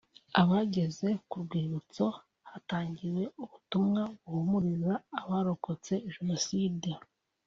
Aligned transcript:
Abageze 0.41 1.07
ku 1.29 1.35
rwibutso 1.43 2.05
hatangiwe 2.49 3.23
ubutumwa 3.41 4.01
buhumuriza 4.23 4.93
abarokotse 5.21 5.93
Jenoside 6.13 6.89